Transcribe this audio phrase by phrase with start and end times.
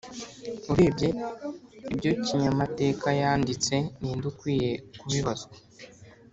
[0.71, 1.09] urebye
[1.93, 5.53] ibyo kinyamatekayanditse, ninde ukwiye kubibazwa